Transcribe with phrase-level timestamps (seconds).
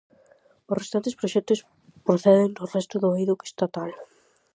[0.69, 1.59] Os restantes proxectos
[2.07, 3.89] proceden do resto do eido estatal.